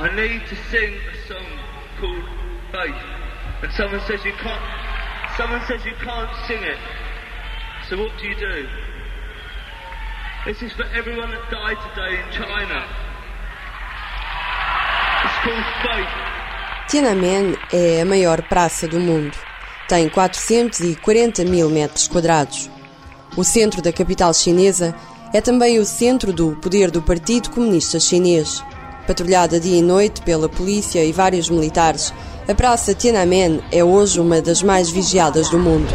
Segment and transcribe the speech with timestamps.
[0.00, 1.44] I need to sing a song
[2.00, 2.24] called
[2.72, 3.02] Faith.
[3.62, 4.62] And someone says you can't
[5.36, 6.78] someone says you can't sing it.
[7.86, 8.66] So what do you do?
[10.46, 12.80] This is for everyone that died today in China.
[15.26, 16.30] It's called Faith.
[16.88, 19.36] Tiananmen é a maior praça do mundo.
[19.86, 22.70] Tem 440 mil metros quadrados.
[23.36, 24.96] O centro da capital chinesa
[25.34, 28.64] é também o centro do poder do Partido Comunista Chinês.
[29.10, 32.14] Patrulhada dia e noite pela polícia e vários militares,
[32.46, 35.88] a Praça Tiananmen é hoje uma das mais vigiadas do mundo.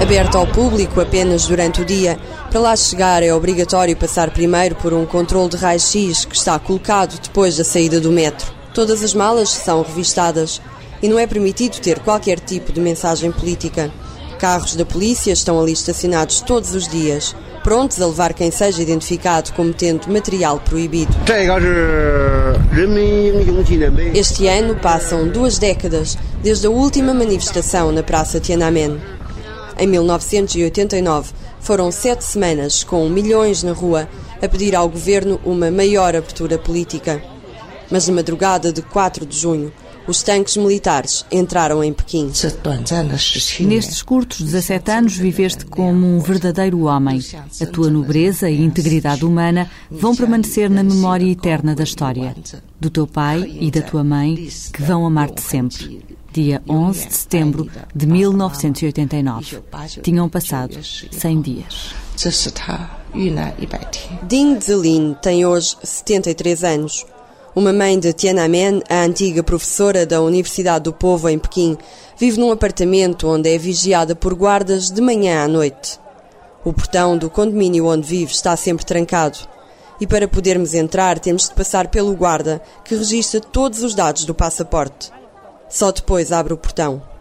[0.00, 2.18] Aberta ao público apenas durante o dia,
[2.50, 7.20] para lá chegar é obrigatório passar primeiro por um controle de raio-x que está colocado
[7.20, 8.50] depois da saída do metro.
[8.72, 10.62] Todas as malas são revistadas
[11.02, 13.92] e não é permitido ter qualquer tipo de mensagem política.
[14.38, 19.52] Carros da polícia estão ali estacionados todos os dias, prontos a levar quem seja identificado
[19.52, 21.12] como tendo material proibido.
[24.14, 29.00] Este ano passam duas décadas desde a última manifestação na Praça Tiananmen.
[29.76, 34.08] Em 1989, foram sete semanas com milhões na rua
[34.40, 37.20] a pedir ao governo uma maior abertura política.
[37.90, 39.72] Mas na madrugada de 4 de junho,
[40.06, 42.30] os tanques militares entraram em Pequim.
[43.60, 47.20] Nestes curtos 17 anos viveste como um verdadeiro homem.
[47.60, 52.36] A tua nobreza e integridade humana vão permanecer na memória eterna da história.
[52.80, 56.00] Do teu pai e da tua mãe, que vão amar-te sempre.
[56.32, 59.62] Dia 11 de setembro de 1989.
[60.02, 61.94] Tinham passado 100 dias.
[64.22, 67.06] Ding Zilin tem hoje 73 anos.
[67.56, 71.78] Uma mãe de Tiananmen, a antiga professora da Universidade do Povo em Pequim,
[72.14, 75.98] vive num apartamento onde é vigiada por guardas de manhã à noite.
[76.62, 79.38] O portão do condomínio onde vive está sempre trancado.
[79.98, 84.34] E para podermos entrar, temos de passar pelo guarda, que registra todos os dados do
[84.34, 85.10] passaporte.
[85.66, 87.15] Só depois abre o portão.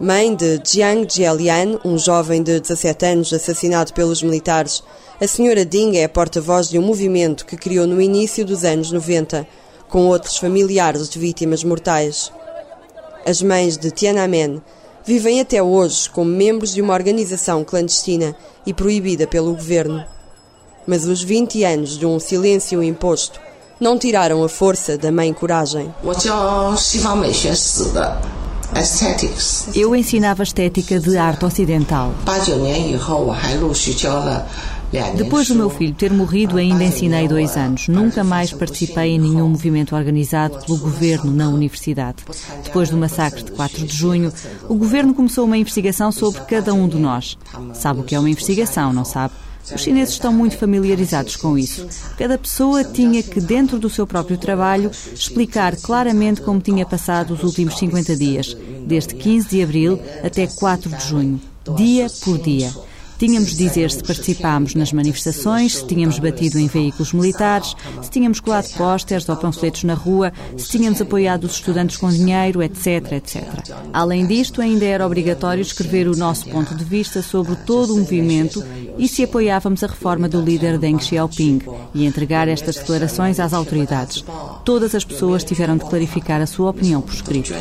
[0.00, 4.80] Mãe de Jiang Jielian, um jovem de 17 anos assassinado pelos militares,
[5.20, 9.44] a senhora Ding é porta-voz de um movimento que criou no início dos anos 90,
[9.88, 12.30] com outros familiares de vítimas mortais.
[13.26, 14.62] As mães de Tiananmen
[15.04, 20.04] vivem até hoje como membros de uma organização clandestina e proibida pelo governo.
[20.86, 23.40] Mas os 20 anos de um silêncio imposto
[23.80, 25.92] não tiraram a força da mãe coragem.
[26.04, 26.14] 我
[29.74, 32.14] eu ensinava estética de arte ocidental.
[35.16, 37.88] Depois do meu filho ter morrido, ainda ensinei dois anos.
[37.88, 42.24] Nunca mais participei em nenhum movimento organizado pelo governo na universidade.
[42.64, 44.32] Depois do massacre de 4 de junho,
[44.68, 47.36] o governo começou uma investigação sobre cada um de nós.
[47.74, 49.34] Sabe o que é uma investigação, não sabe?
[49.74, 51.86] Os chineses estão muito familiarizados com isso.
[52.16, 57.42] Cada pessoa tinha que, dentro do seu próprio trabalho, explicar claramente como tinha passado os
[57.42, 58.56] últimos 50 dias,
[58.86, 61.40] desde 15 de abril até 4 de junho,
[61.76, 62.72] dia por dia.
[63.18, 68.38] Tínhamos de dizer se participámos nas manifestações, se tínhamos batido em veículos militares, se tínhamos
[68.38, 73.42] colado pósteres ou panfletos na rua, se tínhamos apoiado os estudantes com dinheiro, etc, etc.
[73.92, 78.62] Além disto, ainda era obrigatório escrever o nosso ponto de vista sobre todo o movimento
[78.96, 81.62] e se apoiávamos a reforma do líder Deng Xiaoping
[81.92, 84.24] e entregar estas declarações às autoridades.
[84.64, 87.52] Todas as pessoas tiveram de clarificar a sua opinião por escrito.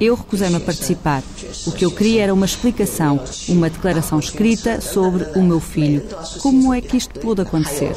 [0.00, 1.24] Eu recusei-me a participar.
[1.66, 6.02] O que eu queria era uma explicação, uma declaração escrita sobre sobre o meu filho.
[6.42, 7.96] Como é que isto pôde acontecer?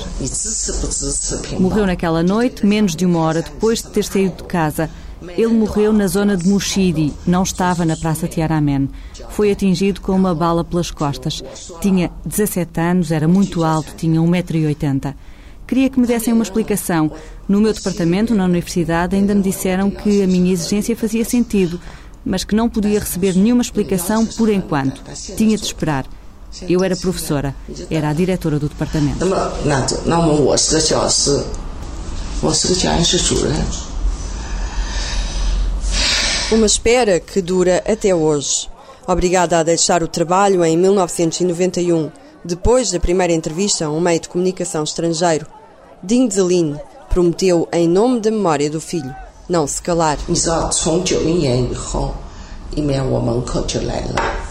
[1.59, 4.89] Morreu naquela noite, menos de uma hora depois de ter saído de casa.
[5.37, 8.89] Ele morreu na zona de Mushidi, não estava na Praça Tiaramen.
[9.29, 11.43] Foi atingido com uma bala pelas costas.
[11.81, 15.13] Tinha 17 anos, era muito alto, tinha 1,80m.
[15.67, 17.11] Queria que me dessem uma explicação.
[17.47, 21.79] No meu departamento, na universidade, ainda me disseram que a minha exigência fazia sentido,
[22.25, 25.01] mas que não podia receber nenhuma explicação por enquanto.
[25.35, 26.05] Tinha de esperar.
[26.68, 27.54] Eu era professora,
[27.90, 29.18] era a diretora do departamento.
[29.20, 31.40] 那么那这那么我是个教师，
[32.40, 33.54] 我是个教研室主任。
[36.50, 38.68] Uma espera que dura até hoje.
[39.06, 42.10] Obrigada a deixar o trabalho em 1991,
[42.44, 45.46] depois da primeira entrevista a um meio de comunicação estrangeiro,
[46.02, 46.76] Ding Zelin
[47.10, 49.14] prometeu, em nome da memória do filho,
[49.48, 50.18] não se calar.
[50.26, 52.14] 你知道，从九一年以后，
[52.74, 54.41] 一面我门口就来了国家安全部门的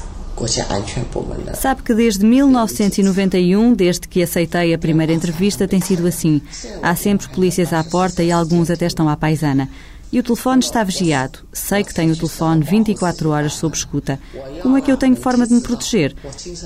[1.54, 6.40] Sabe que desde 1991, desde que aceitei a primeira entrevista, tem sido assim.
[6.82, 9.68] Há sempre polícias à porta e alguns até estão à paisana.
[10.12, 11.38] E o telefone está vigiado.
[11.54, 14.20] Sei que tenho o telefone 24 horas sob escuta.
[14.60, 16.14] Como é que eu tenho forma de me proteger?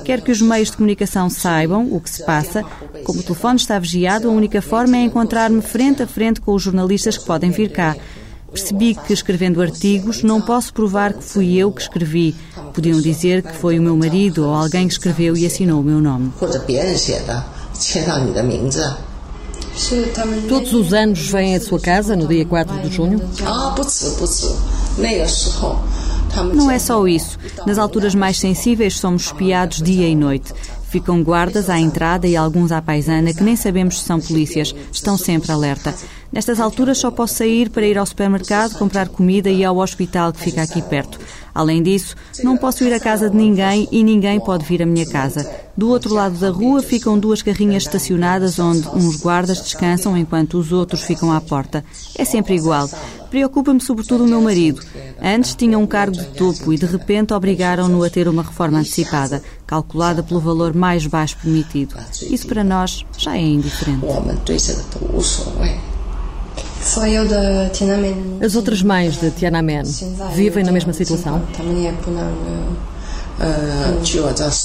[0.05, 2.65] Quero que os meios de comunicação saibam o que se passa.
[3.05, 6.63] Como o telefone está vigiado, a única forma é encontrar-me frente a frente com os
[6.65, 7.95] jornalistas que podem vir cá.
[8.51, 12.35] Percebi que, escrevendo artigos, não posso provar que fui eu que escrevi.
[12.77, 15.99] Podiam dizer que foi o meu marido ou alguém que escreveu e assinou o meu
[15.99, 16.31] nome.
[20.47, 23.19] Todos os anos vêm à sua casa no dia 4 de junho?
[26.55, 27.39] Não é só isso.
[27.67, 30.53] Nas alturas mais sensíveis somos espiados dia e noite.
[30.91, 34.75] Ficam guardas à entrada e alguns à paisana que nem sabemos se são polícias.
[34.93, 35.95] Estão sempre alerta.
[36.37, 40.41] Nestas alturas só posso sair para ir ao supermercado, comprar comida e ao hospital que
[40.41, 41.19] fica aqui perto.
[41.55, 45.07] Além disso, não posso ir à casa de ninguém e ninguém pode vir à minha
[45.07, 45.51] casa.
[45.75, 50.73] Do outro lado da rua ficam duas carrinhas estacionadas onde uns guardas descansam enquanto os
[50.73, 51.83] outros ficam à porta.
[52.19, 52.87] É sempre igual.
[53.31, 54.83] Preocupa-me sobretudo o meu marido.
[55.23, 59.43] Antes tinha um cargo de topo e de repente obrigaram-no a ter uma reforma antecipada,
[59.67, 61.97] calculada pelo valor mais baixo permitido.
[62.29, 64.05] Isso para nós já é indiferente.
[68.41, 69.83] As outras mães de Tiananmen
[70.35, 71.43] vivem na mesma situação?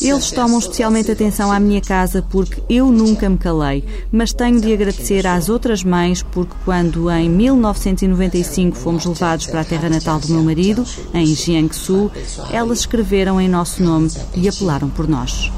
[0.02, 4.72] Eles tomam especialmente atenção à minha casa porque eu nunca me calei, mas tenho de
[4.72, 10.30] agradecer às outras mães porque quando em 1995 fomos levados para a terra natal do
[10.30, 12.10] meu marido, em Jiangsu,
[12.52, 15.52] elas escreveram em nosso nome e apelaram por nós.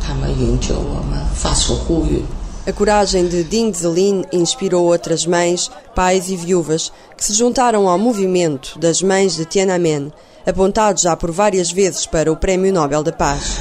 [2.66, 8.00] A coragem de Ding Zelin inspirou outras mães, pais e viúvas que se juntaram ao
[8.00, 10.14] movimento das mães de Tiananmen,
[10.46, 13.58] apontado já por várias vezes para o Prémio Nobel da Paz.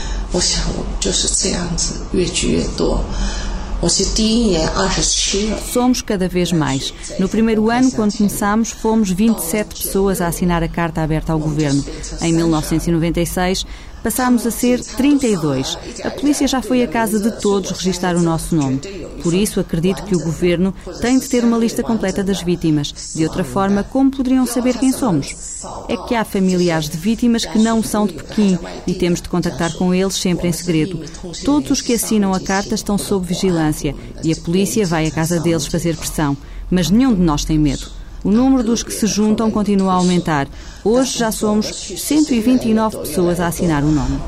[5.72, 6.94] Somos cada vez mais.
[7.18, 11.84] No primeiro ano, quando começámos, fomos 27 pessoas a assinar a carta aberta ao governo.
[12.20, 13.66] Em 1996,
[14.02, 15.78] passámos a ser 32.
[16.04, 18.80] A polícia já foi à casa de todos registar o nosso nome.
[19.22, 23.12] Por isso, acredito que o governo tem de ter uma lista completa das vítimas.
[23.14, 25.62] De outra forma, como poderiam saber quem somos?
[25.88, 29.72] É que há familiares de vítimas que não são de Pequim e temos de contactar
[29.74, 31.00] com eles sempre em segredo.
[31.44, 33.94] Todos os que assinam a carta estão sob vigilância
[34.24, 36.36] e a polícia vai à casa deles fazer pressão.
[36.70, 38.01] Mas nenhum de nós tem medo.
[38.24, 40.46] O número dos que se juntam continua a aumentar.
[40.84, 44.20] Hoje já somos 129 pessoas a assinar o nome.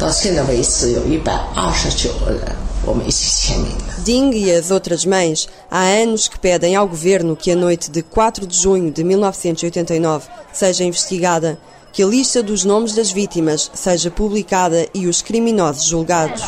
[4.05, 8.03] Ding e as outras mães há anos que pedem ao governo que a noite de
[8.03, 11.59] 4 de junho de 1989 seja investigada,
[11.93, 16.43] que a lista dos nomes das vítimas seja publicada e os criminosos julgados.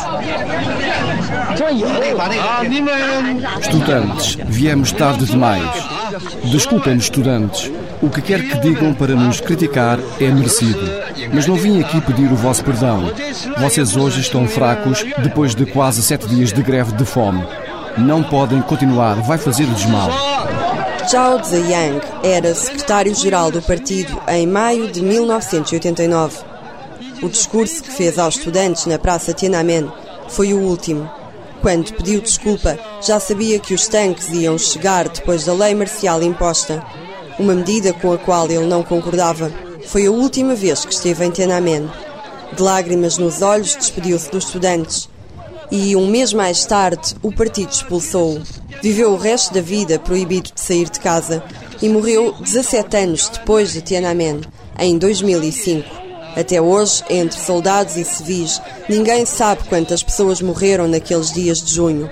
[3.61, 5.96] Estudantes, viemos tarde demais.
[6.45, 7.71] Desculpem-nos, estudantes.
[8.01, 10.79] O que quer que digam para nos criticar é merecido.
[11.33, 13.11] Mas não vim aqui pedir o vosso perdão.
[13.59, 17.43] Vocês hoje estão fracos depois de quase sete dias de greve de fome.
[17.97, 20.09] Não podem continuar, vai fazer-lhes mal.
[21.09, 26.37] Zhao Ziyang era secretário-geral do partido em maio de 1989.
[27.21, 29.91] O discurso que fez aos estudantes na Praça Tiananmen
[30.27, 31.09] foi o último.
[31.61, 36.83] Quando pediu desculpa, já sabia que os tanques iam chegar depois da lei marcial imposta,
[37.39, 39.51] uma medida com a qual ele não concordava.
[39.85, 41.89] Foi a última vez que esteve em Tiananmen.
[42.55, 45.09] De lágrimas nos olhos, despediu-se dos estudantes.
[45.69, 48.41] E um mês mais tarde, o partido expulsou-o.
[48.81, 51.43] Viveu o resto da vida proibido de sair de casa
[51.81, 54.41] e morreu 17 anos depois de Tiananmen,
[54.79, 56.06] em 2005.
[56.37, 62.09] Até hoje, entre soldados e civis, ninguém sabe quantas pessoas morreram naqueles dias de junho.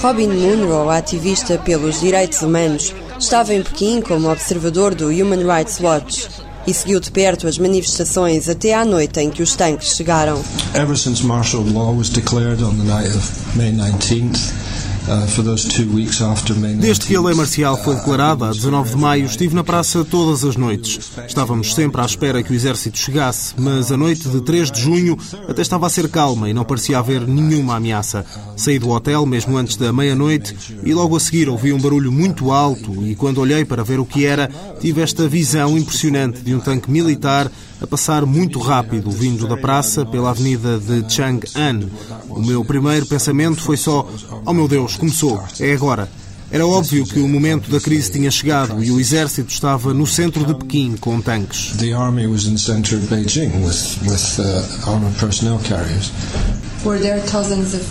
[0.00, 6.26] Robin Munro, ativista pelos direitos humanos, estava em Pequim como observador do Human Rights Watch
[6.66, 10.42] e seguiu de perto as manifestações até à noite em que os tanques chegaram.
[10.74, 14.59] Ever since martial law was declared on the night of May 19th, Uh,
[16.78, 20.44] Desde que a lei marcial foi declarada, a 19 de maio, estive na praça todas
[20.44, 21.10] as noites.
[21.26, 25.18] Estávamos sempre à espera que o exército chegasse, mas a noite de 3 de junho
[25.48, 28.24] até estava a ser calma e não parecia haver nenhuma ameaça.
[28.56, 32.52] Saí do hotel mesmo antes da meia-noite e logo a seguir ouvi um barulho muito
[32.52, 36.60] alto e quando olhei para ver o que era, tive esta visão impressionante de um
[36.60, 41.88] tanque militar a passar muito rápido, vindo da praça pela avenida de Chang'an.
[42.28, 44.06] O meu primeiro pensamento foi só:
[44.44, 46.08] Oh meu Deus, começou, é agora.
[46.52, 50.44] Era óbvio que o momento da crise tinha chegado e o exército estava no centro
[50.44, 51.76] de Pequim com tanques.
[51.78, 56.10] The army was in the center of Beijing with with uh, armored personnel carriers.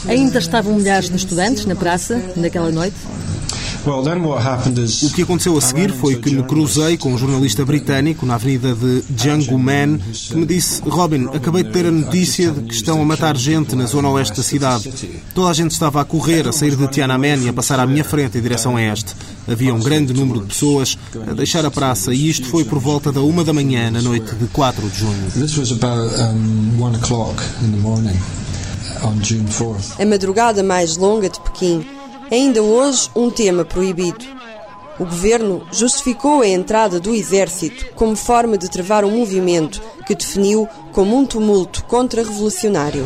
[0.08, 2.98] Ainda estavam milhares de estudantes na praça naquela noite?
[5.04, 8.76] O que aconteceu a seguir foi que me cruzei com um jornalista britânico na avenida
[8.76, 13.06] de Jianggumen que me disse: Robin, acabei de ter a notícia de que estão a
[13.06, 14.92] matar gente na zona oeste da cidade.
[15.34, 18.04] Toda a gente estava a correr, a sair de Tiananmen e a passar à minha
[18.04, 19.16] frente em direção a este.
[19.48, 23.12] Havia um grande número de pessoas a deixar a praça e isto foi por volta
[23.12, 25.32] da uma da manhã na noite de 4 de junho.
[29.98, 31.99] A madrugada mais longa de Pequim
[32.32, 34.26] ainda hoje um tema proibido.
[35.00, 40.68] O governo justificou a entrada do exército como forma de travar um movimento que definiu
[40.92, 43.06] como um tumulto contra-revolucionário.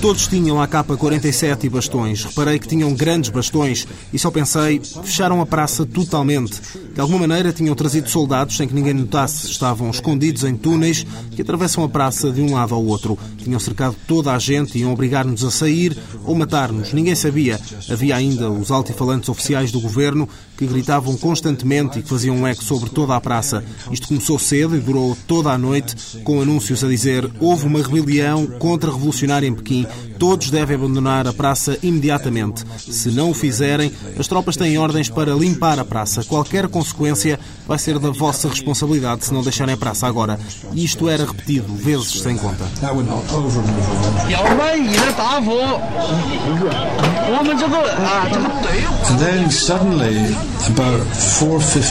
[0.00, 2.24] Todos tinham a capa 47 e bastões.
[2.24, 6.62] Reparei que tinham grandes bastões e só pensei, fecharam a praça totalmente.
[6.94, 9.50] De alguma maneira tinham trazido soldados sem que ninguém notasse.
[9.50, 13.18] Estavam escondidos em túneis que atravessam a praça de um lado ao outro.
[13.36, 16.94] Tinham cercado toda a gente e iam obrigar-nos a sair ou matar-nos.
[16.94, 17.60] Ninguém sabia.
[17.90, 22.62] Havia ainda os altifalantes oficiais do governo que gritavam constantemente e que faziam um eco
[22.64, 23.64] sobre toda a praça.
[23.90, 28.46] Isto começou cedo e durou toda a noite, com anúncios a dizer houve uma rebelião
[28.46, 29.86] contra-revolucionária em Pequim,
[30.18, 32.64] todos devem abandonar a praça imediatamente.
[32.78, 36.24] Se não o fizerem, as tropas têm ordens para limpar a praça.
[36.24, 40.38] Qualquer consequência vai ser da vossa responsabilidade se não deixarem a praça agora.
[40.72, 42.64] E isto era repetido, vezes sem conta.
[49.18, 50.16] Then suddenly,
[50.68, 51.00] about
[51.40, 51.87] 4.15 in the morning,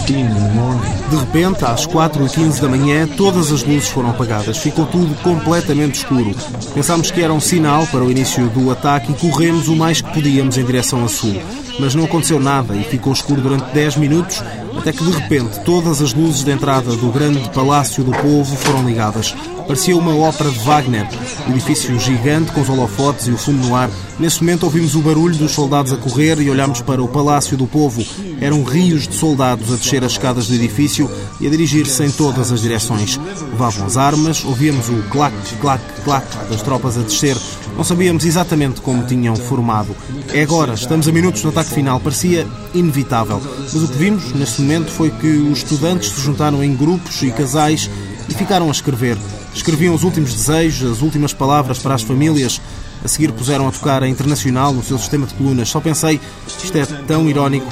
[1.10, 4.58] De repente, às 4h15 da manhã, todas as luzes foram apagadas.
[4.58, 6.36] Ficou tudo completamente escuro.
[6.74, 10.14] Pensámos que era um sinal para o início do ataque e corremos o mais que
[10.14, 11.42] podíamos em direção a sul.
[11.80, 14.44] Mas não aconteceu nada e ficou escuro durante 10 minutos,
[14.78, 18.86] até que de repente todas as luzes de entrada do grande Palácio do Povo foram
[18.86, 19.36] ligadas.
[19.68, 21.06] Parecia uma ópera de Wagner.
[21.46, 23.90] O edifício gigante com os holofotes e o fumo no ar.
[24.18, 27.68] Nesse momento ouvimos o barulho dos soldados a correr e olhámos para o Palácio do
[27.68, 28.02] Povo.
[28.40, 32.50] Eram rios de soldados a descer as escadas do edifício e a dirigir-se em todas
[32.50, 33.20] as direções.
[33.52, 37.36] Levavam as armas, ouvíamos o clac, clac, clac das tropas a descer.
[37.76, 39.96] Não sabíamos exatamente como tinham formado.
[40.34, 42.00] É agora, estamos a minutos do ataque final.
[42.00, 43.40] Parecia inevitável.
[43.60, 47.32] Mas o que vimos nesse momento foi que os estudantes se juntaram em grupos e
[47.32, 47.90] casais
[48.30, 49.18] e ficaram a escrever.
[49.54, 52.62] Escreviam os últimos desejos, as últimas palavras para as famílias.
[53.04, 55.70] A seguir puseram a tocar a Internacional no seu sistema de colunas.
[55.70, 56.20] Só pensei,
[56.64, 57.68] isto é tão irónico.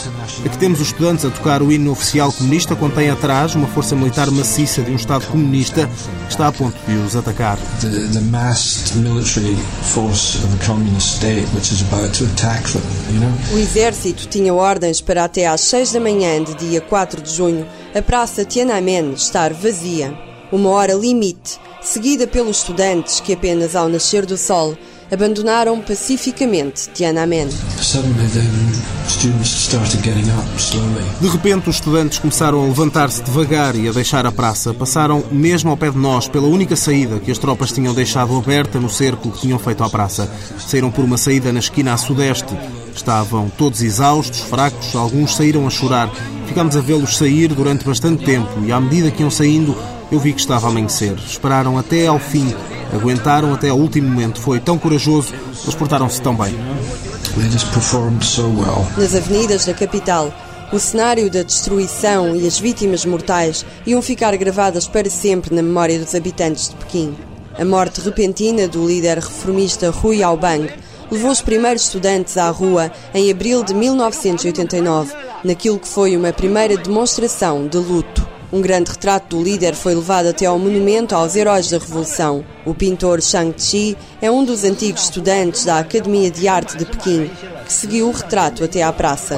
[0.46, 3.96] Aqui temos os estudantes a tocar o hino oficial comunista quando tem atrás uma força
[3.96, 5.90] militar maciça de um Estado comunista
[6.28, 7.58] que está a ponto de os atacar.
[7.82, 9.56] the, the massed military
[9.94, 12.82] force of a communist state which is about to attack them,
[13.14, 13.32] you know?
[13.54, 17.66] O exército tinha ordens para até às 6 da manhã de dia 4 de junho
[17.94, 20.14] a praça Tiananmen estar vazia.
[20.52, 24.78] Uma hora limite, seguida pelos estudantes que apenas ao nascer do sol
[25.12, 27.50] abandonaram pacificamente Tiananmen.
[27.80, 28.50] Suddenly then
[29.08, 31.04] students started getting up slowly.
[31.22, 34.74] De repente, os estudantes começaram a levantar-se devagar e a deixar a praça.
[34.74, 38.80] Passaram mesmo ao pé de nós, pela única saída que as tropas tinham deixado aberta
[38.80, 40.30] no cerco que tinham feito à praça.
[40.60, 42.54] Saíram por uma saída na esquina a sudeste.
[42.96, 46.10] Estavam todos exaustos, fracos, alguns saíram a chorar.
[46.48, 49.76] Ficámos a vê-los sair durante bastante tempo e, à medida que iam saindo,
[50.12, 51.16] eu vi que estava a amanhecer.
[51.16, 52.54] Esperaram até ao fim,
[52.94, 54.40] aguentaram até ao último momento.
[54.40, 56.56] Foi tão corajoso, eles portaram-se tão bem.
[58.98, 60.34] Nas avenidas da capital,
[60.72, 66.00] o cenário da destruição e as vítimas mortais iam ficar gravadas para sempre na memória
[66.00, 67.16] dos habitantes de Pequim.
[67.58, 70.70] A morte repentina do líder reformista Rui Aubang
[71.10, 75.14] levou os primeiros estudantes à rua em abril de 1989,
[75.44, 78.28] naquilo que foi uma primeira demonstração de luto.
[78.52, 82.44] Um grande retrato do líder foi levado até ao monumento aos heróis da Revolução.
[82.66, 87.30] O pintor Shang-Chi é um dos antigos estudantes da Academia de Arte de Pequim,
[87.64, 89.36] que seguiu o retrato até à praça.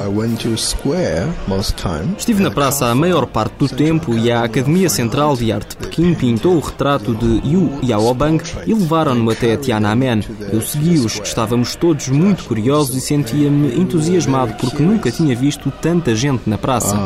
[2.16, 5.76] Estive na praça a maior parte do tempo e a Academia Central de Arte de
[5.76, 10.24] Pequim pintou o retrato de Yu Yaobang e levaram-no até Tiananmen.
[10.50, 16.48] Eu segui-os, estávamos todos muito curiosos e sentia-me entusiasmado porque nunca tinha visto tanta gente
[16.48, 16.96] na praça.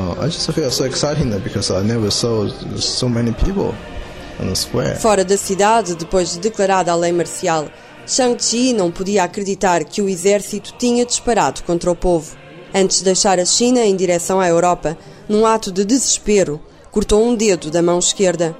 [5.00, 7.68] Fora da cidade, depois de declarada a lei marcial,
[8.06, 12.36] Shang-Chi não podia acreditar que o exército tinha disparado contra o povo.
[12.74, 14.96] Antes de deixar a China em direção à Europa,
[15.28, 16.60] num ato de desespero,
[16.90, 18.56] cortou um dedo da mão esquerda.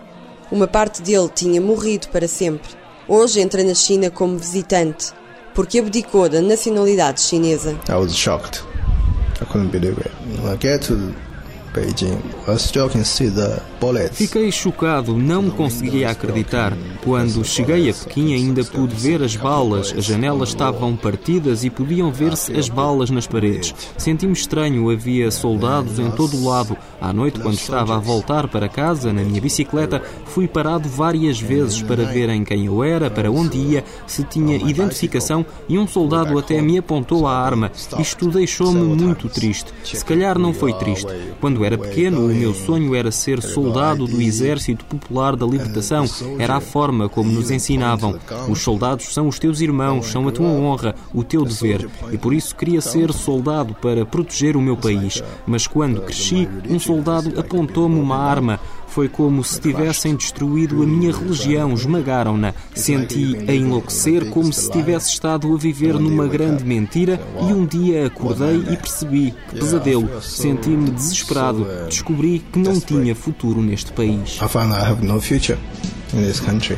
[0.51, 2.71] Uma parte dele tinha morrido para sempre.
[3.09, 5.13] Hoje entra na China como visitante,
[5.55, 7.79] porque abdicou da nacionalidade chinesa.
[7.89, 8.63] I was shocked.
[9.41, 10.11] I couldn't believe it.
[10.45, 11.15] I get to
[14.15, 16.77] Fiquei chocado, não conseguia acreditar.
[17.03, 22.13] Quando cheguei a Pequim ainda pude ver as balas, as janelas estavam partidas e podiam
[22.13, 23.75] ver-se as balas nas paredes.
[23.97, 26.77] Senti-me estranho, havia soldados em todo o lado.
[27.01, 31.83] À noite, quando estava a voltar para casa, na minha bicicleta, fui parado várias vezes
[31.83, 36.61] para verem quem eu era, para onde ia, se tinha identificação e um soldado até
[36.61, 37.73] me apontou a arma.
[37.99, 39.73] Isto deixou-me muito triste.
[39.83, 41.07] Se calhar não foi triste.
[41.63, 46.05] Quando era pequeno, o meu sonho era ser soldado do Exército Popular da Libertação.
[46.37, 48.19] Era a forma como nos ensinavam.
[48.49, 51.89] Os soldados são os teus irmãos, são a tua honra, o teu dever.
[52.11, 55.23] E por isso queria ser soldado para proteger o meu país.
[55.47, 58.59] Mas quando cresci, um soldado apontou-me uma arma.
[58.93, 62.53] Foi como se tivessem destruído a minha religião, esmagaram-na.
[62.75, 68.07] Senti a enlouquecer como se tivesse estado a viver numa grande mentira e um dia
[68.07, 70.21] acordei e percebi que pesadelo.
[70.21, 71.67] Senti-me desesperado.
[71.89, 74.39] Descobri que não tinha futuro neste país.
[74.43, 75.59] I found I have no future
[76.13, 76.77] in this country.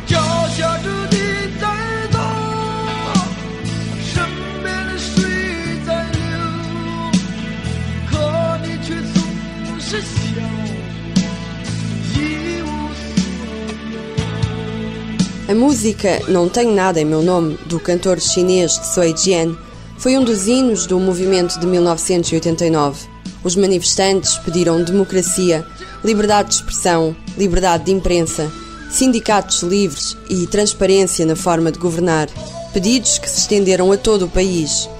[15.54, 19.56] A música Não Tenho Nada em Meu Nome, do cantor chinês Sui Jian,
[19.96, 23.06] foi um dos hinos do movimento de 1989.
[23.44, 25.64] Os manifestantes pediram democracia,
[26.02, 28.50] liberdade de expressão, liberdade de imprensa,
[28.90, 32.28] sindicatos livres e transparência na forma de governar.
[32.72, 34.90] Pedidos que se estenderam a todo o país.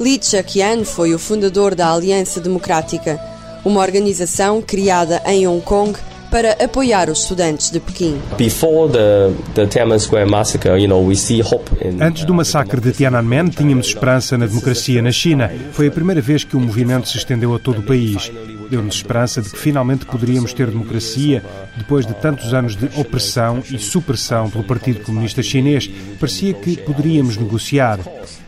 [0.00, 3.20] Li Chaqian foi o fundador da Aliança Democrática,
[3.66, 5.92] uma organização criada em Hong Kong
[6.30, 8.20] para apoiar os estudantes de Pequim.
[12.00, 15.50] Antes do massacre de Tiananmen, tínhamos esperança na democracia na China.
[15.72, 18.30] Foi a primeira vez que o movimento se estendeu a todo o país.
[18.70, 21.42] Deu-nos esperança de que finalmente poderíamos ter democracia
[21.76, 25.90] depois de tantos anos de opressão e supressão pelo Partido Comunista Chinês.
[26.20, 27.98] Parecia que poderíamos negociar.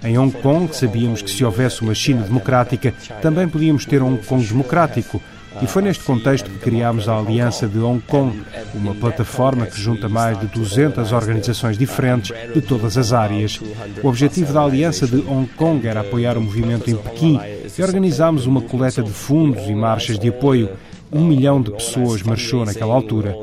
[0.05, 4.25] Em Hong Kong, sabíamos que se houvesse uma China democrática, também podíamos ter um Hong
[4.25, 5.21] Kong democrático.
[5.61, 8.43] E foi neste contexto que criámos a Aliança de Hong Kong,
[8.75, 13.61] uma plataforma que junta mais de 200 organizações diferentes de todas as áreas.
[14.03, 17.39] O objetivo da Aliança de Hong Kong era apoiar o movimento em Pequim
[17.77, 20.71] e organizámos uma coleta de fundos e marchas de apoio
[21.13, 23.37] um milhão de pessoas marchou naquela altura.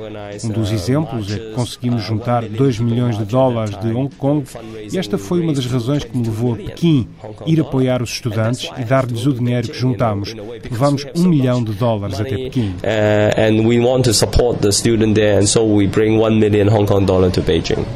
[0.44, 4.44] Um dos exemplos é que conseguimos juntar 2 milhões de dólares de Hong Kong
[4.92, 7.08] e esta foi uma das razões que me levou a Pequim
[7.46, 10.34] ir apoiar os estudantes e dar-lhes o dinheiro que juntamos.
[10.70, 12.74] Levamos um milhão de dólares até Pequim.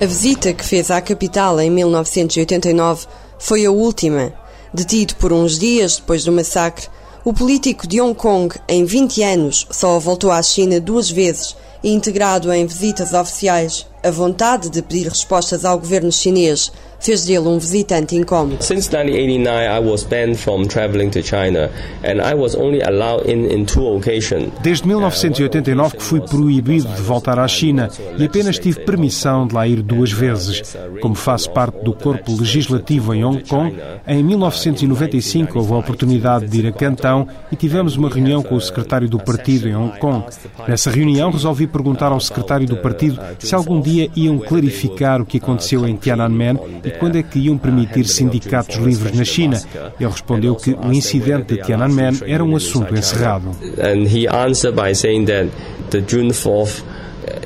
[0.02, 3.08] A visita que fez à capital em 1989
[3.40, 4.34] foi a última.
[4.74, 6.88] Detido por uns dias depois do massacre,
[7.26, 12.52] o político de Hong Kong, em 20 anos, só voltou à China duas vezes integrado
[12.52, 13.86] em visitas oficiais.
[14.04, 16.72] A vontade de pedir respostas ao governo chinês
[17.04, 18.63] fez dele um visitante incómodo.
[18.63, 21.70] Since 1989 I was banned from traveling to China
[22.04, 24.52] and I was only allowed in in two occasions.
[24.62, 29.68] Desde 1989 que fui proibido de voltar à China e apenas tive permissão de lá
[29.68, 30.76] ir duas vezes.
[31.02, 33.76] Como faço parte do corpo legislativo em Hong Kong,
[34.08, 38.62] em 1995 houve a oportunidade de ir a Cantão e tivemos uma reunião com o
[38.62, 40.26] secretário do partido em Hong Kong.
[40.68, 45.38] Nessa reunião resolvi perguntar ao secretário do partido se algum dia iam clarificar o que
[45.38, 49.62] aconteceu em Tiananmen e quando é que iam permitir sindicatos livres na China?
[49.99, 53.49] Ele respondeu que o incidente de Tiananmen era um assunto encerrado.
[53.79, 55.49] And he answered by saying that
[55.89, 56.84] the June 4th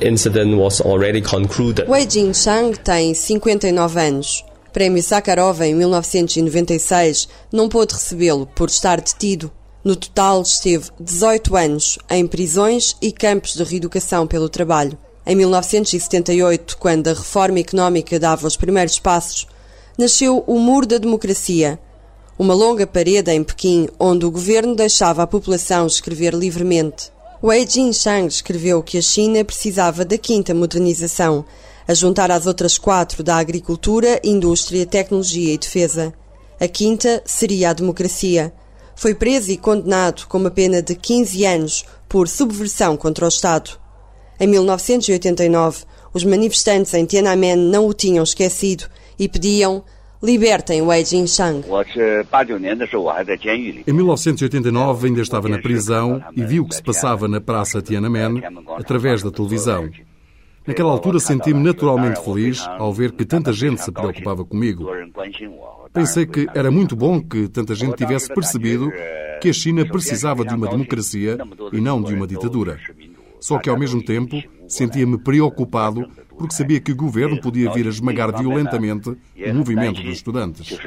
[0.02, 1.88] incident was already concluded.
[1.88, 4.44] Wei Jingshang tem 59 anos.
[4.74, 9.52] Prémio Sakharov em 1996 não pôde recebê-lo por estar detido.
[9.84, 14.98] No total, esteve 18 anos em prisões e campos de reeducação pelo trabalho.
[15.30, 19.46] Em 1978, quando a reforma económica dava os primeiros passos,
[19.98, 21.78] nasceu o Muro da Democracia,
[22.40, 27.12] uma longa parede em Pequim onde o governo deixava a população escrever livremente.
[27.44, 31.44] Wei Jinshang escreveu que a China precisava da quinta modernização,
[31.86, 36.14] a juntar às outras quatro da agricultura, indústria, tecnologia e defesa.
[36.58, 38.54] A quinta seria a democracia.
[38.96, 43.87] Foi preso e condenado com uma pena de 15 anos por subversão contra o Estado.
[44.40, 48.86] Em 1989, os manifestantes em Tiananmen não o tinham esquecido
[49.18, 49.84] e pediam
[50.22, 51.64] Libertem Wei Jinshang.
[53.88, 58.42] Em 1989 ainda estava na prisão e vi o que se passava na Praça Tiananmen
[58.78, 59.90] através da televisão.
[60.66, 64.88] Naquela altura senti-me naturalmente feliz ao ver que tanta gente se preocupava comigo.
[65.94, 68.92] Pensei que era muito bom que tanta gente tivesse percebido
[69.40, 71.38] que a China precisava de uma democracia
[71.72, 72.80] e não de uma ditadura.
[73.48, 76.06] Só que, ao mesmo tempo, sentia-me preocupado
[76.38, 80.78] porque sabia que o governo podia vir a esmagar violentamente o movimento dos estudantes.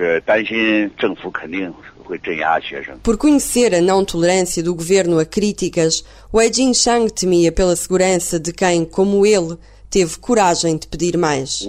[3.03, 8.53] Por conhecer a não tolerância do governo a críticas, Wei Jingshang temia pela segurança de
[8.53, 9.57] quem, como ele,
[9.91, 11.69] teve coragem de pedir mais.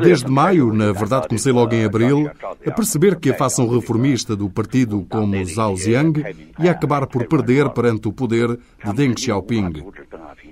[0.00, 2.30] Desde maio, na verdade comecei logo em abril,
[2.66, 6.24] a perceber que a fação reformista do partido como Zhao Ziang
[6.58, 9.84] ia acabar por perder perante o poder de Deng Xiaoping.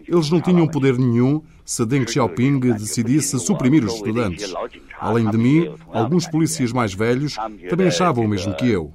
[0.07, 4.53] Eles não tinham poder nenhum se Deng Xiaoping decidisse suprimir os estudantes.
[5.01, 7.35] Além de mim, alguns polícias mais velhos
[7.71, 8.93] também achavam o mesmo que eu.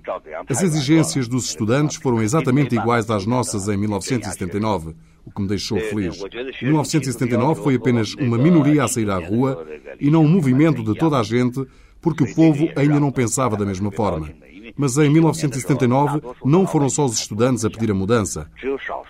[0.48, 4.96] As exigências dos estudantes foram exatamente iguais às nossas em 1979
[5.27, 6.17] o que me deixou feliz.
[6.61, 9.67] 1979 foi apenas uma minoria a sair à rua
[9.99, 11.65] e não um movimento de toda a gente,
[12.01, 14.29] porque o povo ainda não pensava da mesma forma.
[14.75, 18.49] Mas em 1979 não foram só os estudantes a pedir a mudança.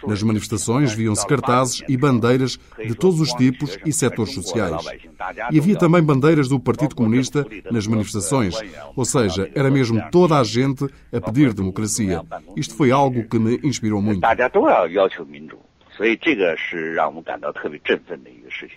[0.08, 4.86] Nas manifestações viam-se cartazes e bandeiras de todos os tipos e setores sociais.
[5.52, 8.56] E havia também bandeiras do Partido Comunista nas manifestações,
[8.96, 12.22] ou seja, era mesmo toda a gente a pedir democracia.
[12.56, 14.22] Isto foi algo que me inspirou muito.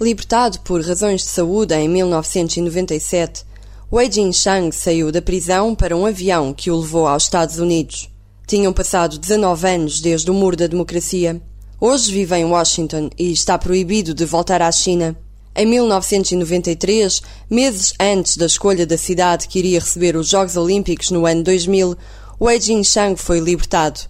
[0.00, 3.44] Libertado por razões de saúde em 1997,
[3.92, 8.08] Wei Jingshang saiu da prisão para um avião que o levou aos Estados Unidos.
[8.46, 11.40] Tinham passado 19 anos desde o Muro da Democracia.
[11.80, 15.16] Hoje vive em Washington e está proibido de voltar à China.
[15.54, 21.26] Em 1993, meses antes da escolha da cidade que iria receber os Jogos Olímpicos no
[21.26, 21.96] ano 2000,
[22.40, 24.00] Wei Jingshang foi libertado.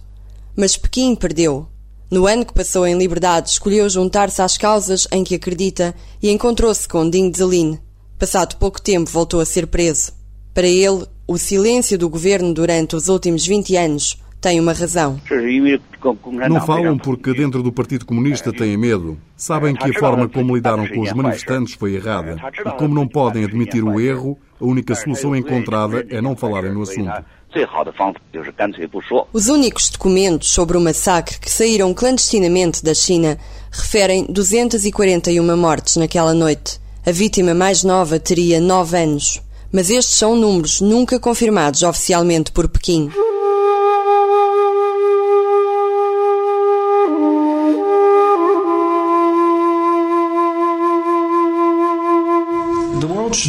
[0.55, 1.67] Mas Pequim perdeu.
[2.11, 6.85] No ano que passou em liberdade, escolheu juntar-se às causas em que acredita e encontrou-se
[6.85, 7.79] com Ding Zelin.
[8.19, 10.11] Passado pouco tempo, voltou a ser preso.
[10.53, 15.21] Para ele, o silêncio do governo durante os últimos 20 anos tem uma razão.
[16.49, 19.17] Não falam porque dentro do Partido Comunista têm medo.
[19.37, 22.35] Sabem que a forma como lidaram com os manifestantes foi errada.
[22.59, 26.81] E como não podem admitir o erro, a única solução encontrada é não falarem no
[26.81, 27.23] assunto.
[29.33, 33.37] Os únicos documentos sobre o massacre que saíram clandestinamente da China
[33.71, 36.79] referem 241 mortes naquela noite.
[37.05, 39.41] A vítima mais nova teria 9 anos.
[39.71, 43.09] Mas estes são números nunca confirmados oficialmente por Pequim.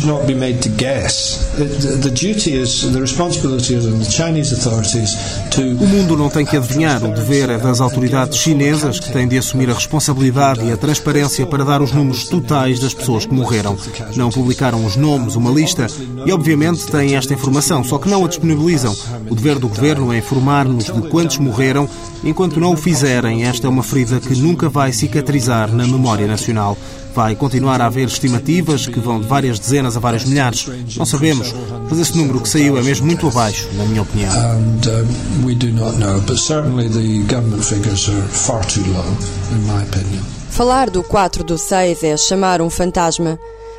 [0.04, 1.52] Not be made to guess.
[1.56, 5.14] The, duty is, the responsibility the Chinese authorities
[5.50, 5.60] to...
[5.60, 7.02] O mundo não tem que adivinhar.
[7.04, 11.46] O dever é das autoridades chinesas que têm de assumir a responsabilidade e a transparência
[11.46, 13.76] para dar os números totais das pessoas que morreram.
[14.16, 15.86] Não publicaram os nomes, uma lista,
[16.24, 18.94] e obviamente têm esta informação, só que não a disponibilizam.
[19.30, 21.88] O dever do governo é informar-nos de quantos morreram.
[22.24, 26.78] Enquanto não o fizerem, esta é uma ferida que nunca vai cicatrizar na memória nacional.
[27.14, 30.66] Vai continuar a haver estimativas que vão de várias dezenas a vários milhares.
[30.96, 31.54] Não sabemos,
[31.88, 34.30] mas esse número que saiu é mesmo muito abaixo, na minha opinião.
[34.32, 39.04] And, we do not know, but certainly the government figures are far too low,
[39.52, 40.22] in my opinion.
[40.50, 43.38] Falar do 4 do 6 é chamar um fantasma.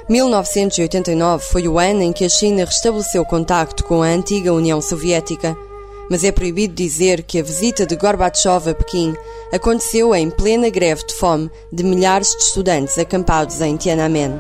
[0.10, 5.56] 1989 foi o ano em que a China restabeleceu contacto com a antiga União Soviética
[6.14, 9.16] mas é proibido dizer que a visita de Gorbachev a Pequim
[9.52, 14.32] aconteceu em plena greve de fome de milhares de estudantes acampados em Tiananmen.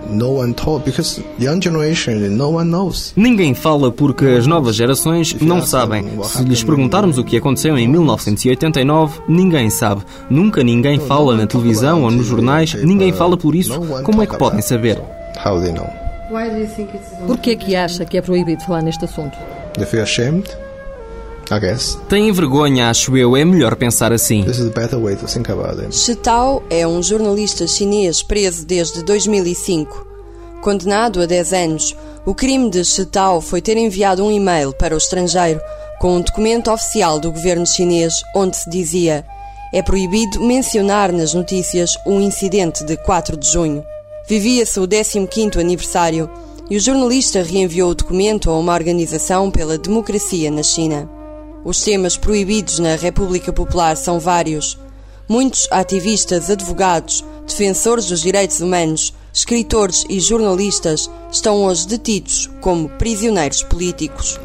[3.15, 6.05] Ninguém fala porque as novas gerações não sabem.
[6.25, 10.03] Se lhes perguntarmos o que aconteceu em 1989, ninguém sabe.
[10.29, 13.73] Nunca ninguém fala na televisão ou nos jornais, ninguém fala por isso.
[14.03, 15.01] Como é que podem saber?
[17.25, 19.35] Por que é que acha que é proibido falar neste assunto?
[19.73, 20.47] They feel ashamed.
[22.09, 23.35] Têm vergonha, acho eu.
[23.35, 24.43] É melhor pensar assim.
[25.91, 30.07] Shi Tao é um jornalista chinês preso desde 2005.
[30.61, 34.95] Condenado a 10 anos, o crime de Shi Tao foi ter enviado um e-mail para
[34.95, 35.59] o estrangeiro
[35.99, 39.25] com um documento oficial do governo chinês onde se dizia
[39.73, 43.83] é proibido mencionar nas notícias o incidente de 4 de junho.
[44.27, 46.29] Vivia-se o 15º aniversário
[46.69, 51.09] e o jornalista reenviou o documento a uma organização pela democracia na China.
[51.65, 54.77] Os temas proibidos na República Popular são vários.
[55.29, 63.63] Muitos ativistas, advogados, defensores dos direitos humanos, escritores e jornalistas estão hoje detidos como prisioneiros
[63.63, 64.37] políticos.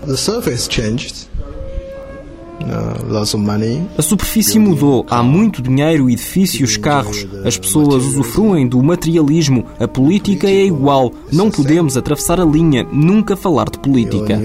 [2.61, 5.05] Uh, a superfície mudou.
[5.09, 7.27] Há muito dinheiro, edifícios, carros.
[7.45, 9.67] As pessoas usufruem do materialismo.
[9.81, 11.13] A política é igual.
[11.33, 14.41] Não podemos atravessar a linha, nunca falar de política.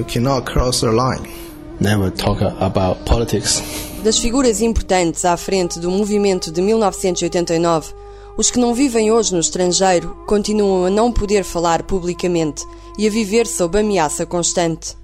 [1.84, 3.62] Never talk about politics.
[4.04, 7.94] Das figuras importantes à frente do movimento de 1989,
[8.38, 12.64] os que não vivem hoje no estrangeiro continuam a não poder falar publicamente
[12.98, 14.96] e a viver sob ameaça constante.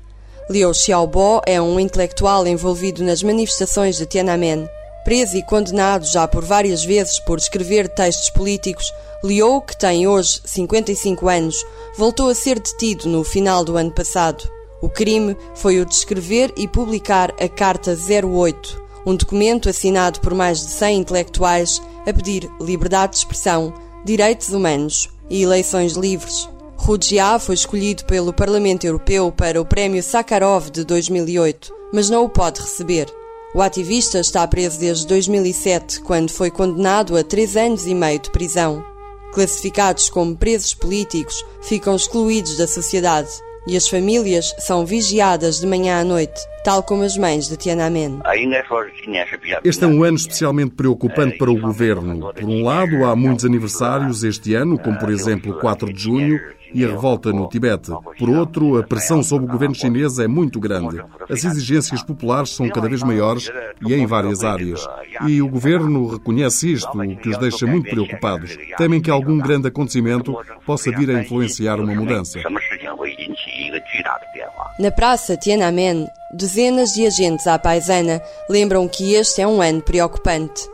[0.50, 4.68] Liu Xiaobo é um intelectual envolvido nas manifestações de Tiananmen.
[5.04, 8.86] Preso e condenado já por várias vezes por escrever textos políticos,
[9.24, 11.66] Liu, que tem hoje 55 anos,
[11.98, 14.59] voltou a ser detido no final do ano passado.
[14.82, 20.34] O crime foi o de escrever e publicar a Carta 08, um documento assinado por
[20.34, 23.74] mais de 100 intelectuais a pedir liberdade de expressão,
[24.06, 26.48] direitos humanos e eleições livres.
[26.78, 32.30] Rujia foi escolhido pelo Parlamento Europeu para o Prémio Sakharov de 2008, mas não o
[32.30, 33.14] pode receber.
[33.54, 38.32] O ativista está preso desde 2007, quando foi condenado a três anos e meio de
[38.32, 38.86] prisão.
[39.34, 43.30] Classificados como presos políticos, ficam excluídos da sociedade
[43.68, 48.20] e as famílias são vigiadas de manhã à noite, tal como as mães de Tiananmen.
[49.64, 52.34] Este é um ano especialmente preocupante para o governo.
[52.34, 56.40] Por um lado, há muitos aniversários este ano, como por exemplo 4 de junho,
[56.74, 57.92] e a revolta no Tibete.
[58.18, 61.02] Por outro, a pressão sobre o governo chinês é muito grande.
[61.30, 63.52] As exigências populares são cada vez maiores
[63.86, 64.86] e em várias áreas.
[65.28, 68.58] E o governo reconhece isto, o que os deixa muito preocupados.
[68.78, 72.40] Temem que algum grande acontecimento possa vir a influenciar uma mudança.
[74.78, 80.68] Na praça Tiananmen, dezenas de agentes à paisana lembram que este é um ano preocupante.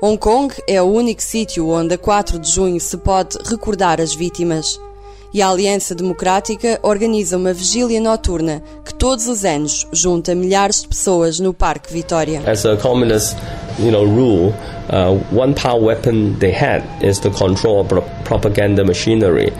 [0.00, 4.14] Hong Kong é o único sítio onde a 4 de junho se pode recordar as
[4.14, 4.80] vítimas
[5.34, 10.88] e a Aliança Democrática organiza uma vigília noturna que todos os anos junta milhares de
[10.88, 12.42] pessoas no Parque Vitória.
[12.46, 13.36] As a communist,
[13.78, 14.54] you know, rule,
[14.90, 17.88] uh, one power weapon they had is the control of
[18.24, 19.52] propaganda machinery.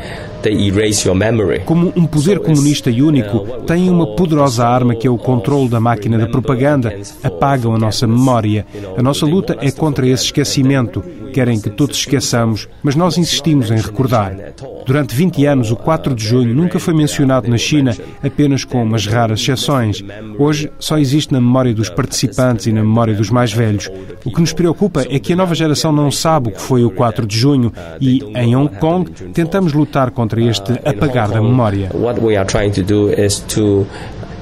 [1.60, 5.80] Como um poder comunista e único, têm uma poderosa arma que é o controle da
[5.80, 6.94] máquina de propaganda.
[7.22, 8.66] Apagam a nossa memória.
[8.96, 11.02] A nossa luta é contra esse esquecimento.
[11.32, 14.36] Querem que todos esqueçamos, mas nós insistimos em recordar.
[14.84, 19.06] Durante 20 anos, o 4 de junho nunca foi mencionado na China, apenas com umas
[19.06, 20.02] raras exceções.
[20.38, 23.90] Hoje só existe na memória dos participantes e na memória dos mais velhos.
[24.24, 26.90] O que nos preocupa é que a nova geração não sabe o que foi o
[26.90, 31.90] 4 de junho e, em Hong Kong, tentamos lutar contra este apagar da memória.
[31.94, 33.86] What we are trying to do is to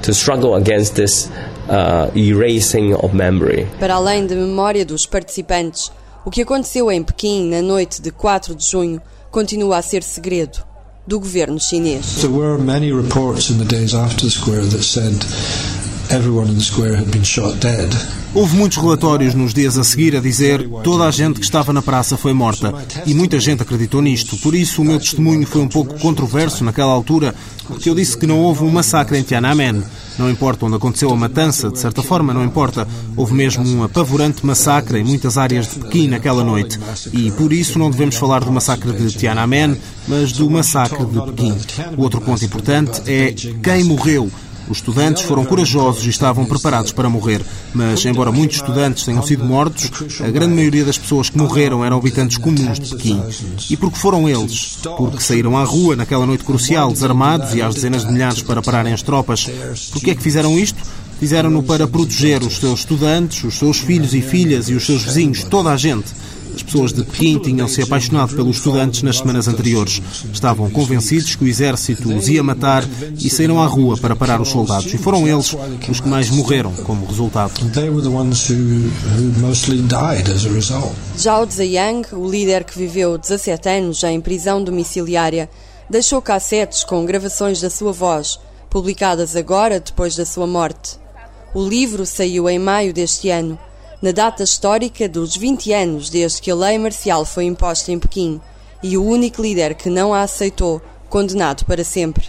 [0.02, 1.28] to struggle against this
[1.68, 3.66] uh, erasing of memory.
[3.78, 5.92] Para além da memória dos participantes,
[6.24, 9.00] o que aconteceu em Pequim na noite de 4 de junho
[9.30, 10.64] continua a ser segredo
[11.06, 12.20] do governo chinês.
[12.20, 15.14] There were many reports in the days after the square that said
[16.10, 17.88] everyone in the square had been shot dead.
[18.32, 21.82] Houve muitos relatórios nos dias a seguir a dizer toda a gente que estava na
[21.82, 22.72] praça foi morta
[23.04, 24.36] e muita gente acreditou nisto.
[24.36, 27.34] Por isso o meu testemunho foi um pouco controverso naquela altura,
[27.66, 29.82] porque eu disse que não houve um massacre em Tiananmen.
[30.16, 32.86] Não importa onde aconteceu a matança, de certa forma, não importa.
[33.16, 36.78] Houve mesmo um apavorante massacre em muitas áreas de Pequim naquela noite.
[37.12, 41.56] E por isso não devemos falar do massacre de Tiananmen, mas do massacre de Pequim.
[41.96, 44.30] O outro ponto importante é quem morreu.
[44.70, 49.44] Os estudantes foram corajosos e estavam preparados para morrer, mas, embora muitos estudantes tenham sido
[49.44, 53.20] mortos, a grande maioria das pessoas que morreram eram habitantes comuns de Pequim.
[53.68, 54.78] E porque foram eles?
[54.96, 58.92] Porque saíram à rua naquela noite crucial, desarmados e às dezenas de milhares para pararem
[58.92, 59.50] as tropas.
[59.90, 60.78] Por que é que fizeram isto?
[61.18, 65.42] Fizeram-no para proteger os seus estudantes, os seus filhos e filhas e os seus vizinhos,
[65.42, 66.14] toda a gente.
[66.60, 70.02] As pessoas de Pequim tinham-se apaixonado pelos estudantes nas semanas anteriores.
[70.30, 72.84] Estavam convencidos que o exército os ia matar
[73.18, 74.92] e saíram à rua para parar os soldados.
[74.92, 75.56] E foram eles
[75.88, 77.54] os que mais morreram como resultado.
[81.18, 85.48] Zhao Ziyang, o líder que viveu 17 anos em prisão domiciliária,
[85.88, 90.98] deixou cassetes com gravações da sua voz, publicadas agora depois da sua morte.
[91.54, 93.58] O livro saiu em maio deste ano
[94.02, 98.40] na data histórica dos 20 anos desde que a lei marcial foi imposta em Pequim
[98.82, 102.28] e o único líder que não a aceitou, condenado para sempre.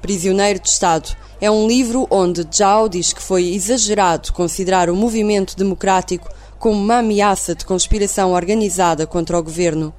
[0.00, 5.56] Prisioneiro de Estado é um livro onde Zhao diz que foi exagerado considerar o movimento
[5.56, 6.28] democrático
[6.58, 9.92] como uma ameaça de conspiração organizada contra o governo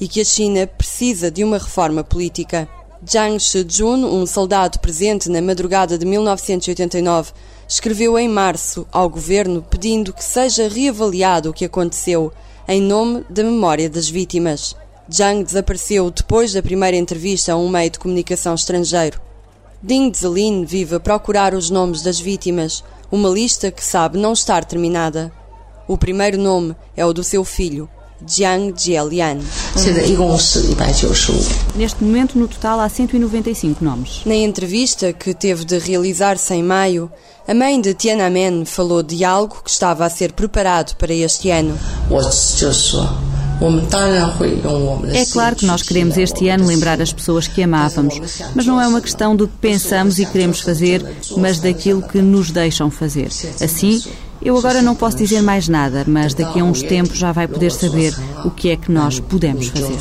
[0.00, 2.68] e que a China precisa de uma reforma política.
[3.08, 7.32] Zhang Shijun, um soldado presente na madrugada de 1989,
[7.68, 12.32] escreveu em março ao governo pedindo que seja reavaliado o que aconteceu
[12.68, 14.76] em nome da memória das vítimas.
[15.12, 19.20] Zhang desapareceu depois da primeira entrevista a um meio de comunicação estrangeiro.
[19.82, 24.64] Ding Zelin vive a procurar os nomes das vítimas, uma lista que sabe não estar
[24.64, 25.32] terminada.
[25.86, 27.88] O primeiro nome é o do seu filho,
[28.24, 29.38] Jiang Jielian.
[31.74, 34.22] Neste momento, no total, há 195 nomes.
[34.24, 37.10] Na entrevista que teve de realizar-se em maio,
[37.46, 41.78] a mãe de Tiananmen falou de algo que estava a ser preparado para este ano.
[45.12, 48.20] É claro que nós queremos este ano lembrar as pessoas que amávamos,
[48.54, 51.04] mas não é uma questão do que pensamos e queremos fazer,
[51.36, 53.30] mas daquilo que nos deixam fazer.
[53.62, 54.02] Assim,
[54.42, 57.72] eu agora não posso dizer mais nada, mas daqui a uns tempos já vai poder
[57.72, 59.98] saber o que é que nós podemos fazer.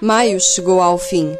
[0.00, 1.32] Maio chegou ao fim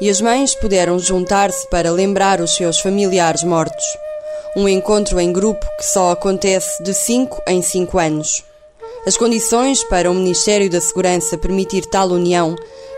[0.00, 3.84] e as mães puderam juntar-se para lembrar os seus familiares mortos.
[4.54, 8.49] Um encontro em grupo que só acontece de 5 em 5 anos.
[9.06, 12.54] As condições para o Ministério da Segurança permitir tal união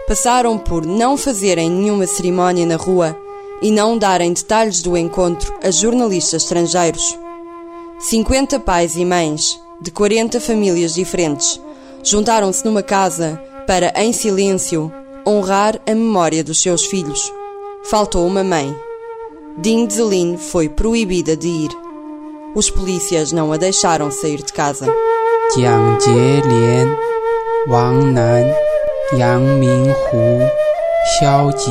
[0.09, 3.17] passaram por não fazerem nenhuma cerimónia na rua
[3.63, 7.17] e não darem detalhes do encontro a jornalistas estrangeiros.
[8.01, 11.61] 50 pais e mães, de 40 famílias diferentes,
[12.03, 14.93] juntaram-se numa casa para, em silêncio,
[15.25, 17.33] honrar a memória dos seus filhos.
[17.85, 18.77] Faltou uma mãe.
[19.57, 21.71] Ding Zelin foi proibida de ir.
[22.57, 24.93] Os polícias não a deixaram sair de casa.
[25.55, 26.89] 蒋洁莲、
[27.69, 28.43] 王楠、
[29.19, 30.41] 杨明湖、
[31.05, 31.71] 肖杰、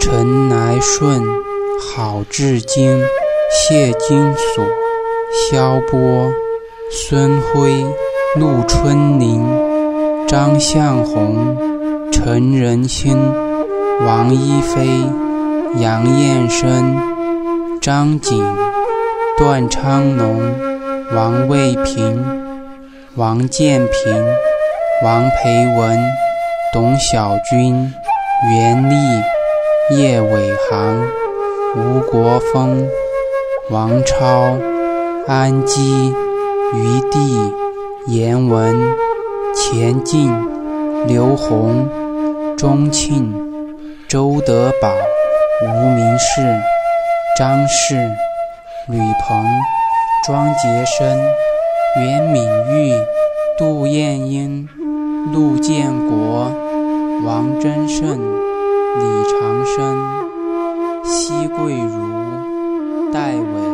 [0.00, 1.22] 陈来顺、
[1.80, 3.00] 郝志京、
[3.48, 4.66] 谢金锁、
[5.30, 6.32] 肖波、
[6.90, 7.86] 孙辉、
[8.34, 9.46] 陆春宁、
[10.26, 11.56] 张向红、
[12.10, 13.16] 陈仁清、
[14.04, 15.00] 王一飞、
[15.76, 16.96] 杨彦生、
[17.80, 18.44] 张景、
[19.38, 20.40] 段昌农、
[21.14, 22.43] 王卫平。
[23.16, 24.26] 王建平、
[25.04, 25.96] 王培文、
[26.72, 27.94] 董小军、
[28.50, 28.96] 袁立、
[29.96, 31.00] 叶伟航、
[31.76, 32.88] 吴国峰、
[33.70, 34.58] 王超、
[35.28, 36.12] 安基、
[36.74, 37.54] 余地、
[38.08, 38.74] 严文、
[39.54, 40.34] 钱进、
[41.06, 41.88] 刘红、
[42.58, 43.32] 钟庆、
[44.08, 44.92] 周德宝、
[45.62, 46.42] 吴明世、
[47.38, 47.94] 张氏、
[48.88, 49.46] 吕鹏、
[50.26, 51.53] 庄杰生。
[51.96, 52.92] 袁敏玉、
[53.56, 54.68] 杜艳英、
[55.32, 56.50] 陆建国、
[57.24, 58.18] 王真胜、
[58.98, 59.96] 李长生、
[61.04, 63.73] 奚桂如、戴伟、